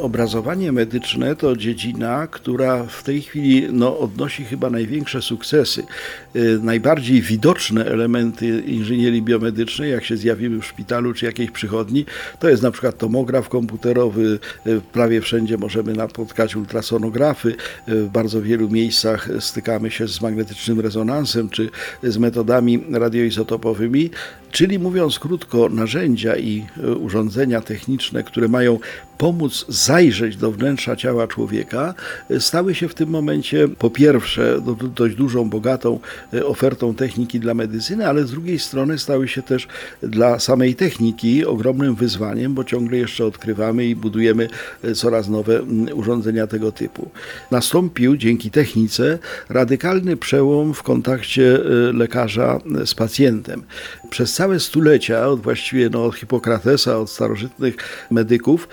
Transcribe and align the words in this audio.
Obrazowanie 0.00 0.72
medyczne 0.72 1.36
to 1.36 1.56
dziedzina, 1.56 2.26
która 2.26 2.84
w 2.84 3.02
tej 3.02 3.22
chwili 3.22 3.66
no, 3.72 3.98
odnosi 3.98 4.44
chyba 4.44 4.70
największe 4.70 5.22
sukcesy. 5.22 5.82
Y, 6.36 6.58
Najbardziej 6.62 7.22
widoczne 7.22 7.84
elementy 7.84 8.46
inżynierii 8.66 9.22
biomedycznej, 9.22 9.90
jak 9.90 10.04
się 10.04 10.16
zjawimy 10.16 10.60
w 10.60 10.66
szpitalu 10.66 11.14
czy 11.14 11.26
jakiejś 11.26 11.50
przychodni, 11.50 12.06
to 12.38 12.48
jest 12.48 12.62
na 12.62 12.70
przykład 12.70 12.98
tomograf 12.98 13.48
komputerowy, 13.48 14.38
y, 14.66 14.80
prawie 14.92 15.20
wszędzie 15.20 15.58
możemy 15.58 15.92
napotkać 15.92 16.56
ultrasonografy, 16.56 17.48
y, 17.48 17.54
w 18.02 18.08
bardzo 18.08 18.42
wielu 18.42 18.70
miejscach 18.70 19.28
stykamy 19.40 19.90
się 19.90 20.08
z 20.08 20.20
magnetycznym 20.20 20.80
rezonansem 20.80 21.48
czy 21.48 21.70
z 22.02 22.18
metodami 22.18 22.84
radioizotopowymi, 22.92 24.10
czyli 24.56 24.78
mówiąc 24.78 25.18
krótko, 25.18 25.68
narzędzia 25.68 26.36
i 26.36 26.66
y, 26.84 26.94
urządzenia 26.96 27.60
techniczne, 27.60 28.22
które 28.22 28.48
mają 28.48 28.78
pomóc 29.18 29.64
zajrzeć 29.68 30.36
do 30.36 30.52
wnętrza 30.52 30.96
ciała 30.96 31.26
człowieka, 31.26 31.94
y, 32.30 32.40
stały 32.40 32.74
się 32.74 32.88
w 32.88 32.94
tym 32.94 33.08
momencie 33.08 33.68
po 33.68 33.90
pierwsze 33.90 34.60
do- 34.60 34.74
do- 34.74 34.88
dość 34.88 35.14
dużą, 35.14 35.50
bogatą 35.50 36.00
y, 36.34 36.46
ofertą 36.46 36.94
techniki 36.94 37.40
dla 37.40 37.54
medycyny, 37.54 38.06
ale 38.08 38.24
z 38.24 38.30
drugiej 38.30 38.58
strony 38.58 38.98
stały 38.98 39.28
się 39.28 39.42
też 39.42 39.68
dla 40.02 40.38
samej 40.38 40.74
techniki 40.74 41.46
ogromnym 41.46 41.94
wyzwaniem, 41.94 42.54
bo 42.54 42.64
ciągle 42.64 42.98
jeszcze 42.98 43.24
odkrywamy 43.26 43.86
i 43.86 43.96
budujemy 43.96 44.48
coraz 44.94 45.28
nowe 45.28 45.62
urządzenia 45.94 46.46
tego 46.46 46.72
typu. 46.72 47.10
Nastąpił 47.50 48.16
dzięki 48.16 48.50
technice 48.50 49.18
radykalny 49.48 50.16
przełom 50.16 50.74
w 50.74 50.82
kontakcie 50.82 51.58
lekarza 51.92 52.60
z 52.84 52.94
pacjentem. 52.94 53.62
Przez 54.10 54.34
całe 54.46 54.60
stulecia, 54.60 55.26
od 55.26 55.40
właściwie 55.40 55.90
no, 55.90 56.04
od 56.04 56.14
Hipokratesa, 56.14 56.98
od 56.98 57.10
starożytnych 57.10 57.76
medyków, 58.10 58.68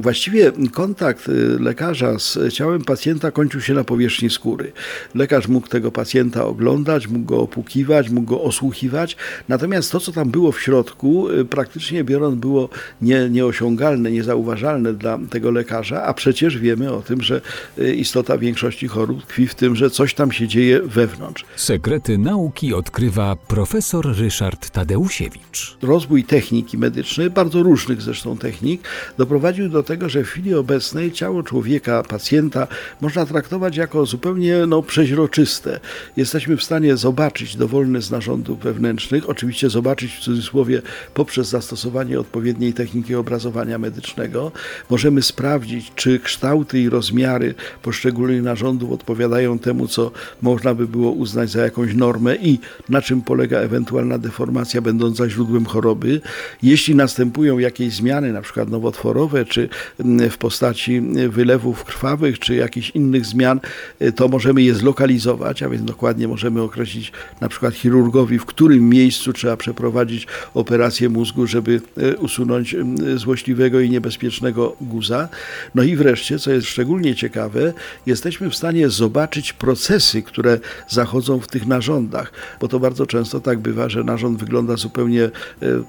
właściwie 0.00 0.52
kontakt 0.72 1.28
y, 1.28 1.58
lekarza 1.60 2.18
z 2.18 2.38
ciałem 2.52 2.84
pacjenta 2.84 3.30
kończył 3.30 3.60
się 3.60 3.74
na 3.74 3.84
powierzchni 3.84 4.30
skóry. 4.30 4.72
Lekarz 5.14 5.48
mógł 5.48 5.68
tego 5.68 5.92
pacjenta 5.92 6.44
oglądać, 6.44 7.08
mógł 7.08 7.24
go 7.24 7.40
opłukiwać, 7.40 8.10
mógł 8.10 8.26
go 8.26 8.42
osłuchiwać, 8.42 9.16
natomiast 9.48 9.92
to, 9.92 10.00
co 10.00 10.12
tam 10.12 10.30
było 10.30 10.52
w 10.52 10.60
środku, 10.60 11.30
y, 11.30 11.44
praktycznie 11.44 12.04
biorąc, 12.04 12.34
było 12.34 12.68
nie, 13.02 13.30
nieosiągalne, 13.30 14.10
niezauważalne 14.10 14.92
dla 14.92 15.18
tego 15.30 15.50
lekarza, 15.50 16.02
a 16.02 16.14
przecież 16.14 16.58
wiemy 16.58 16.92
o 16.92 17.02
tym, 17.02 17.22
że 17.22 17.40
y, 17.78 17.94
istota 17.94 18.38
większości 18.38 18.88
chorób 18.88 19.22
tkwi 19.26 19.46
w 19.46 19.54
tym, 19.54 19.76
że 19.76 19.90
coś 19.90 20.14
tam 20.14 20.32
się 20.32 20.48
dzieje 20.48 20.80
wewnątrz. 20.82 21.44
Sekrety 21.56 22.18
nauki 22.18 22.74
odkrywa 22.74 23.36
profesor 23.36 24.16
Ryszard 24.18 24.70
Tadeusiewicz. 24.94 25.76
rozwój 25.82 26.24
techniki 26.24 26.78
medycznej, 26.78 27.30
bardzo 27.30 27.62
różnych 27.62 28.02
zresztą 28.02 28.36
technik, 28.36 28.82
doprowadził 29.18 29.68
do 29.68 29.82
tego, 29.82 30.08
że 30.08 30.24
w 30.24 30.28
chwili 30.28 30.54
obecnej 30.54 31.12
ciało 31.12 31.42
człowieka, 31.42 32.02
pacjenta 32.02 32.66
można 33.00 33.26
traktować 33.26 33.76
jako 33.76 34.06
zupełnie 34.06 34.66
no, 34.66 34.82
przeźroczyste. 34.82 35.80
Jesteśmy 36.16 36.56
w 36.56 36.64
stanie 36.64 36.96
zobaczyć 36.96 37.56
dowolny 37.56 38.02
z 38.02 38.10
narządów 38.10 38.60
wewnętrznych, 38.60 39.28
oczywiście 39.28 39.70
zobaczyć 39.70 40.12
w 40.12 40.20
cudzysłowie 40.20 40.82
poprzez 41.14 41.48
zastosowanie 41.48 42.20
odpowiedniej 42.20 42.72
techniki 42.72 43.14
obrazowania 43.14 43.78
medycznego. 43.78 44.52
Możemy 44.90 45.22
sprawdzić, 45.22 45.92
czy 45.94 46.20
kształty 46.20 46.80
i 46.80 46.88
rozmiary 46.88 47.54
poszczególnych 47.82 48.42
narządów 48.42 48.92
odpowiadają 48.92 49.58
temu, 49.58 49.88
co 49.88 50.10
można 50.42 50.74
by 50.74 50.88
było 50.88 51.10
uznać 51.10 51.50
za 51.50 51.62
jakąś 51.62 51.94
normę 51.94 52.36
i 52.36 52.58
na 52.88 53.02
czym 53.02 53.22
polega 53.22 53.58
ewentualna 53.58 54.18
deformacja 54.18 54.83
będąca 54.84 55.28
źródłem 55.28 55.64
choroby. 55.64 56.20
Jeśli 56.62 56.94
następują 56.94 57.58
jakieś 57.58 57.94
zmiany, 57.94 58.32
na 58.32 58.42
przykład 58.42 58.68
nowotworowe, 58.70 59.44
czy 59.44 59.68
mm, 60.00 60.30
w 60.30 60.38
postaci 60.38 61.00
wylewów 61.28 61.84
krwawych, 61.84 62.38
czy 62.38 62.54
jakichś 62.54 62.90
innych 62.90 63.26
zmian, 63.26 63.60
y, 64.02 64.12
to 64.12 64.28
możemy 64.28 64.62
je 64.62 64.74
zlokalizować, 64.74 65.62
a 65.62 65.68
więc 65.68 65.84
dokładnie 65.84 66.28
możemy 66.28 66.62
określić 66.62 67.12
na 67.40 67.48
przykład 67.48 67.74
chirurgowi, 67.74 68.38
w 68.38 68.44
którym 68.44 68.88
miejscu 68.88 69.32
trzeba 69.32 69.56
przeprowadzić 69.56 70.26
operację 70.54 71.08
mózgu, 71.08 71.46
żeby 71.46 71.80
y, 71.98 72.16
usunąć 72.16 72.74
y, 72.74 73.18
złośliwego 73.18 73.80
i 73.80 73.90
niebezpiecznego 73.90 74.76
guza. 74.80 75.28
No 75.74 75.82
i 75.82 75.96
wreszcie, 75.96 76.38
co 76.38 76.52
jest 76.52 76.66
szczególnie 76.66 77.14
ciekawe, 77.14 77.72
jesteśmy 78.06 78.50
w 78.50 78.56
stanie 78.56 78.88
zobaczyć 78.88 79.52
procesy, 79.52 80.22
które 80.22 80.58
zachodzą 80.88 81.40
w 81.40 81.48
tych 81.48 81.66
narządach, 81.66 82.32
bo 82.60 82.68
to 82.68 82.80
bardzo 82.80 83.06
często 83.06 83.40
tak 83.40 83.58
bywa, 83.58 83.88
że 83.88 84.04
narząd 84.04 84.38
wygląda 84.38 84.73
zupełnie 84.76 85.24
e, 85.24 85.30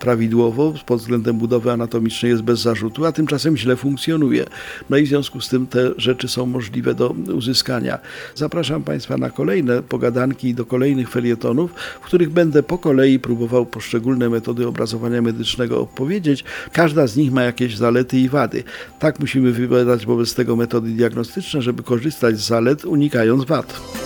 prawidłowo, 0.00 0.74
pod 0.86 1.00
względem 1.00 1.38
budowy 1.38 1.72
anatomicznej 1.72 2.30
jest 2.30 2.42
bez 2.42 2.60
zarzutu, 2.60 3.06
a 3.06 3.12
tymczasem 3.12 3.56
źle 3.56 3.76
funkcjonuje. 3.76 4.44
No 4.90 4.96
i 4.96 5.04
w 5.04 5.08
związku 5.08 5.40
z 5.40 5.48
tym 5.48 5.66
te 5.66 5.90
rzeczy 5.96 6.28
są 6.28 6.46
możliwe 6.46 6.94
do 6.94 7.14
uzyskania. 7.34 7.98
Zapraszam 8.34 8.82
Państwa 8.82 9.16
na 9.16 9.30
kolejne 9.30 9.82
pogadanki 9.82 10.48
i 10.48 10.54
do 10.54 10.66
kolejnych 10.66 11.10
felietonów, 11.10 11.70
w 12.00 12.04
których 12.04 12.30
będę 12.30 12.62
po 12.62 12.78
kolei 12.78 13.18
próbował 13.18 13.66
poszczególne 13.66 14.30
metody 14.30 14.66
obrazowania 14.66 15.22
medycznego 15.22 15.80
opowiedzieć. 15.80 16.44
Każda 16.72 17.06
z 17.06 17.16
nich 17.16 17.32
ma 17.32 17.42
jakieś 17.42 17.76
zalety 17.76 18.18
i 18.18 18.28
wady. 18.28 18.64
Tak 18.98 19.20
musimy 19.20 19.52
wybierać 19.52 20.06
wobec 20.06 20.34
tego 20.34 20.56
metody 20.56 20.90
diagnostyczne, 20.90 21.62
żeby 21.62 21.82
korzystać 21.82 22.38
z 22.38 22.46
zalet, 22.46 22.84
unikając 22.84 23.44
wad. 23.44 24.03